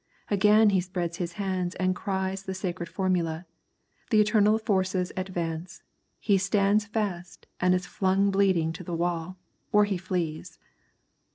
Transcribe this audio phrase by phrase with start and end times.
[0.31, 3.45] Again he spreads his hands and cries the sacred formula,
[4.09, 5.83] the eternal forces advance,
[6.19, 9.37] he stands fast and is flung bleeding to the wall,
[9.71, 10.57] or he flees.